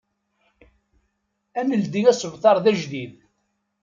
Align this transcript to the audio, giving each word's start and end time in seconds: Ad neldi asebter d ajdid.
Ad 1.59 1.65
neldi 1.67 2.01
asebter 2.11 2.57
d 2.63 2.65
ajdid. 2.71 3.13